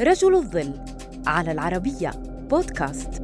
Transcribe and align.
رجل 0.00 0.34
الظل 0.34 0.80
على 1.26 1.52
العربية 1.52 2.10
بودكاست 2.50 3.22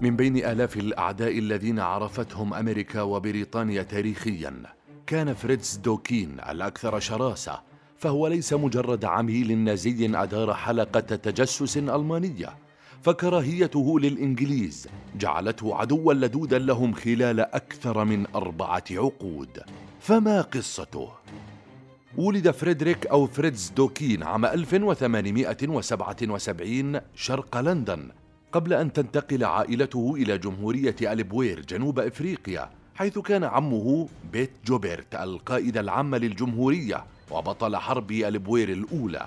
من 0.00 0.16
بين 0.16 0.36
آلاف 0.36 0.76
الأعداء 0.76 1.38
الذين 1.38 1.78
عرفتهم 1.80 2.54
أمريكا 2.54 3.02
وبريطانيا 3.02 3.82
تاريخياً 3.82 4.52
كان 5.08 5.34
فريتز 5.34 5.76
دوكين 5.76 6.36
الأكثر 6.48 7.00
شراسة 7.00 7.60
فهو 7.96 8.26
ليس 8.26 8.52
مجرد 8.52 9.04
عميل 9.04 9.58
نازي 9.58 10.10
أدار 10.22 10.54
حلقة 10.54 11.00
تجسس 11.00 11.76
ألمانية 11.76 12.56
فكراهيته 13.02 14.00
للإنجليز 14.00 14.88
جعلته 15.18 15.76
عدوا 15.76 16.14
لدودا 16.14 16.58
لهم 16.58 16.92
خلال 16.92 17.40
أكثر 17.40 18.04
من 18.04 18.26
أربعة 18.34 18.84
عقود 18.90 19.60
فما 20.00 20.40
قصته؟ 20.40 21.08
ولد 22.16 22.50
فريدريك 22.50 23.06
أو 23.06 23.26
فريتز 23.26 23.72
دوكين 23.76 24.22
عام 24.22 24.44
1877 24.44 27.00
شرق 27.14 27.60
لندن 27.60 28.08
قبل 28.52 28.72
أن 28.72 28.92
تنتقل 28.92 29.44
عائلته 29.44 30.14
إلى 30.16 30.38
جمهورية 30.38 30.96
البوير 31.02 31.60
جنوب 31.60 31.98
إفريقيا 31.98 32.70
حيث 32.94 33.18
كان 33.18 33.44
عمه 33.44 34.08
بيت 34.32 34.50
جوبرت 34.66 35.14
القائد 35.14 35.78
العام 35.78 36.14
للجمهورية 36.14 37.04
وبطل 37.30 37.76
حرب 37.76 38.12
البوير 38.12 38.68
الأولى. 38.68 39.26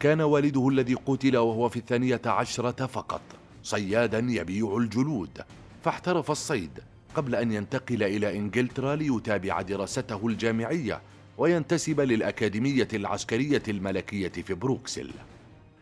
كان 0.00 0.20
والده 0.20 0.68
الذي 0.68 0.94
قتل 0.94 1.36
وهو 1.36 1.68
في 1.68 1.76
الثانية 1.76 2.20
عشرة 2.26 2.86
فقط 2.86 3.20
صيادا 3.62 4.18
يبيع 4.18 4.76
الجلود. 4.76 5.42
فاحترف 5.84 6.30
الصيد 6.30 6.80
قبل 7.14 7.34
أن 7.34 7.52
ينتقل 7.52 8.02
إلى 8.02 8.38
إنجلترا 8.38 8.96
ليتابع 8.96 9.62
دراسته 9.62 10.26
الجامعية 10.26 11.00
وينتسب 11.40 12.00
للأكاديمية 12.00 12.88
العسكرية 12.94 13.62
الملكية 13.68 14.28
في 14.28 14.54
بروكسل. 14.54 15.10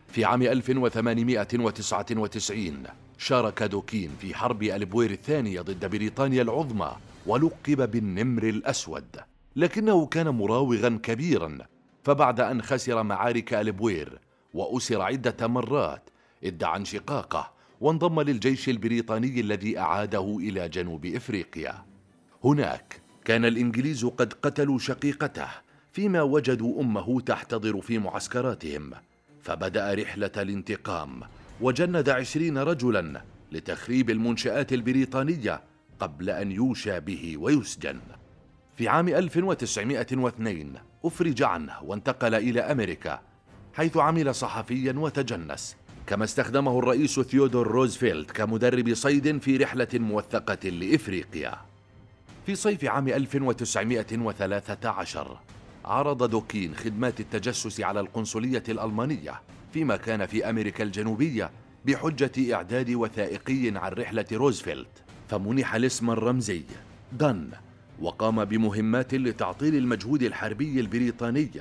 في 0.07 0.25
عام 0.25 0.41
1899 0.41 2.83
شارك 3.17 3.63
دوكين 3.63 4.11
في 4.21 4.35
حرب 4.35 4.63
البوير 4.63 5.11
الثانية 5.11 5.61
ضد 5.61 5.85
بريطانيا 5.85 6.41
العظمى 6.41 6.95
ولقب 7.25 7.91
بالنمر 7.91 8.43
الأسود. 8.43 9.15
لكنه 9.55 10.05
كان 10.05 10.29
مراوغا 10.29 10.99
كبيرا 11.03 11.57
فبعد 12.03 12.39
أن 12.39 12.61
خسر 12.61 13.03
معارك 13.03 13.53
البوير 13.53 14.19
وأسر 14.53 15.01
عدة 15.01 15.47
مرات 15.47 16.09
ادعى 16.43 16.77
انشقاقه 16.77 17.51
وانضم 17.81 18.21
للجيش 18.21 18.69
البريطاني 18.69 19.39
الذي 19.39 19.79
أعاده 19.79 20.37
إلى 20.39 20.69
جنوب 20.69 21.05
إفريقيا. 21.05 21.85
هناك 22.43 23.08
كان 23.25 23.45
الإنجليز 23.45 24.05
قد 24.05 24.33
قتلوا 24.33 24.79
شقيقته 24.79 25.47
فيما 25.93 26.21
وجدوا 26.21 26.81
أمه 26.81 27.21
تحتضر 27.21 27.81
في 27.81 27.97
معسكراتهم. 27.97 28.91
فبدأ 29.41 29.93
رحلة 29.93 30.31
الانتقام 30.37 31.21
وجند 31.61 32.09
عشرين 32.09 32.57
رجلا 32.57 33.21
لتخريب 33.51 34.09
المنشآت 34.09 34.73
البريطانية 34.73 35.61
قبل 35.99 36.29
أن 36.29 36.51
يوشى 36.51 36.99
به 36.99 37.37
ويسجن. 37.37 37.99
في 38.77 38.87
عام 38.87 39.07
1902 39.07 40.73
أفرج 41.05 41.43
عنه 41.43 41.73
وانتقل 41.83 42.35
إلى 42.35 42.61
أمريكا 42.61 43.19
حيث 43.73 43.97
عمل 43.97 44.35
صحفيا 44.35 44.93
وتجنس. 44.93 45.75
كما 46.07 46.23
استخدمه 46.23 46.79
الرئيس 46.79 47.19
ثيودور 47.19 47.67
روزفلت 47.67 48.31
كمدرب 48.31 48.93
صيد 48.93 49.37
في 49.41 49.57
رحلة 49.57 49.87
موثقة 49.93 50.69
لإفريقيا. 50.69 51.68
في 52.49 52.55
صيف 52.55 52.85
عام 52.85 53.07
1913 53.07 55.39
عرض 55.85 56.29
دوكين 56.29 56.75
خدمات 56.75 57.19
التجسس 57.19 57.81
على 57.81 57.99
القنصلية 57.99 58.63
الألمانية 58.69 59.41
فيما 59.73 59.97
كان 59.97 60.25
في 60.25 60.49
أمريكا 60.49 60.83
الجنوبية 60.83 61.51
بحجة 61.85 62.53
إعداد 62.53 62.91
وثائقي 62.91 63.71
عن 63.75 63.91
رحلة 63.91 64.25
روزفلت 64.31 65.03
فمنح 65.27 65.75
الاسم 65.75 66.09
الرمزي 66.09 66.63
دن 67.11 67.49
وقام 68.01 68.45
بمهمات 68.45 69.13
لتعطيل 69.13 69.75
المجهود 69.75 70.23
الحربي 70.23 70.79
البريطاني 70.79 71.51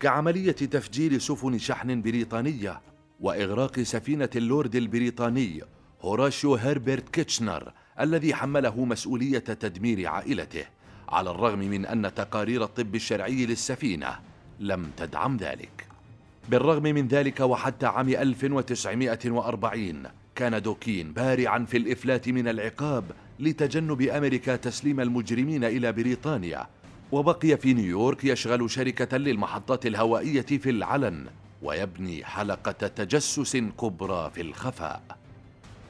كعملية 0.00 0.52
تفجير 0.52 1.18
سفن 1.18 1.58
شحن 1.58 2.02
بريطانية 2.02 2.80
وإغراق 3.20 3.80
سفينة 3.80 4.30
اللورد 4.36 4.76
البريطاني 4.76 5.62
هوراشيو 6.00 6.54
هربرت 6.54 7.08
كيتشنر 7.08 7.72
الذي 8.00 8.34
حمله 8.34 8.84
مسؤولية 8.84 9.38
تدمير 9.38 10.06
عائلته 10.08 10.64
على 11.08 11.30
الرغم 11.30 11.58
من 11.58 11.86
أن 11.86 12.14
تقارير 12.14 12.64
الطب 12.64 12.94
الشرعي 12.94 13.46
للسفينة 13.46 14.18
لم 14.60 14.90
تدعم 14.96 15.36
ذلك. 15.36 15.86
بالرغم 16.48 16.82
من 16.82 17.08
ذلك 17.08 17.40
وحتى 17.40 17.86
عام 17.86 18.08
1940 18.08 20.02
كان 20.34 20.62
دوكين 20.62 21.12
بارعا 21.12 21.64
في 21.64 21.76
الإفلات 21.76 22.28
من 22.28 22.48
العقاب 22.48 23.04
لتجنب 23.40 24.02
أمريكا 24.02 24.56
تسليم 24.56 25.00
المجرمين 25.00 25.64
إلى 25.64 25.92
بريطانيا. 25.92 26.66
وبقي 27.12 27.56
في 27.56 27.74
نيويورك 27.74 28.24
يشغل 28.24 28.70
شركة 28.70 29.16
للمحطات 29.16 29.86
الهوائية 29.86 30.40
في 30.42 30.70
العلن 30.70 31.26
ويبني 31.62 32.24
حلقة 32.24 32.72
تجسس 32.72 33.56
كبرى 33.56 34.30
في 34.34 34.40
الخفاء. 34.40 35.17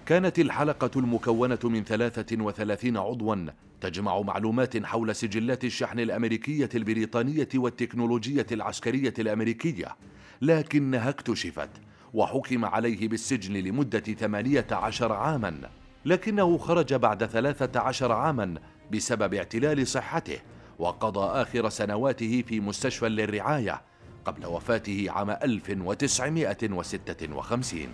كانت 0.08 0.38
الحلقة 0.38 0.90
المكونة 0.96 1.58
من 1.64 1.84
33 1.84 2.96
عضوا 2.96 3.36
تجمع 3.80 4.20
معلومات 4.20 4.86
حول 4.86 5.14
سجلات 5.14 5.64
الشحن 5.64 6.00
الأمريكية 6.00 6.68
البريطانية 6.74 7.48
والتكنولوجية 7.54 8.46
العسكرية 8.52 9.14
الأمريكية 9.18 9.96
لكنها 10.42 11.08
اكتشفت 11.08 11.70
وحكم 12.14 12.64
عليه 12.64 13.08
بالسجن 13.08 13.56
لمدة 13.56 13.98
18 13.98 15.12
عاما 15.12 15.70
لكنه 16.04 16.58
خرج 16.58 16.94
بعد 16.94 17.26
13 17.26 18.12
عاما 18.12 18.54
بسبب 18.92 19.34
اعتلال 19.34 19.86
صحته 19.86 20.38
وقضى 20.78 21.42
آخر 21.42 21.68
سنواته 21.68 22.44
في 22.48 22.60
مستشفى 22.60 23.08
للرعاية 23.08 23.82
قبل 24.24 24.46
وفاته 24.46 25.06
عام 25.08 25.30
1956 25.30 27.88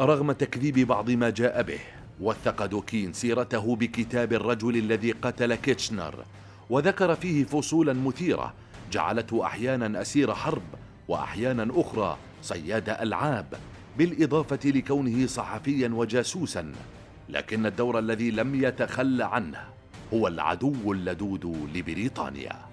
رغم 0.00 0.32
تكذيب 0.32 0.78
بعض 0.88 1.10
ما 1.10 1.30
جاء 1.30 1.62
به 1.62 1.78
وثق 2.20 2.66
دوكين 2.66 3.12
سيرته 3.12 3.76
بكتاب 3.76 4.32
الرجل 4.32 4.76
الذي 4.76 5.12
قتل 5.12 5.54
كيتشنر 5.54 6.24
وذكر 6.70 7.14
فيه 7.14 7.44
فصولا 7.44 7.92
مثيرة 7.92 8.54
جعلته 8.92 9.46
أحيانا 9.46 10.00
أسير 10.00 10.34
حرب 10.34 10.62
وأحيانا 11.08 11.68
أخرى 11.80 12.16
صياد 12.42 12.88
ألعاب 12.88 13.54
بالإضافة 13.98 14.70
لكونه 14.70 15.26
صحفيا 15.26 15.88
وجاسوسا 15.88 16.72
لكن 17.28 17.66
الدور 17.66 17.98
الذي 17.98 18.30
لم 18.30 18.64
يتخلى 18.64 19.24
عنه 19.24 19.64
هو 20.14 20.28
العدو 20.28 20.92
اللدود 20.92 21.68
لبريطانيا. 21.74 22.69